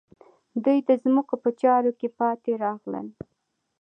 [0.63, 3.07] دوی د ځمکو په چارو کې پاتې راغلل.